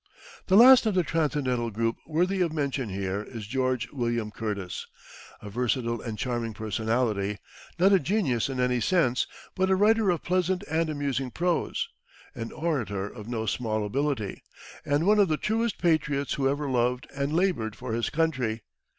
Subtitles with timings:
[0.47, 4.87] The last of the Transcendental group worthy of mention here is George William Curtis,
[5.43, 7.37] a versatile and charming personality,
[7.77, 11.87] not a genius in any sense, but a writer of pleasant and amusing prose,
[12.33, 14.41] an orator of no small ability,
[14.83, 18.63] and one of the truest patriots who ever loved and labored for his country.